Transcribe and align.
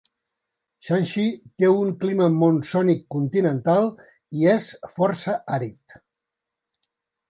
Shanxi 0.87 1.25
té 1.63 1.69
un 1.81 1.91
clima 2.05 2.31
monsònic 2.39 3.05
continental 3.19 3.93
i 4.41 4.53
és 4.59 4.69
força 4.99 5.41
àrid. 5.63 6.01